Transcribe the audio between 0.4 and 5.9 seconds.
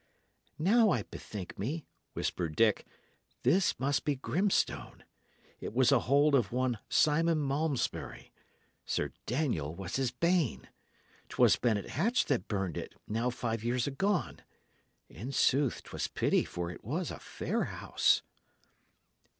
"Now I bethink me," whispered Dick, "this must be Grimstone. It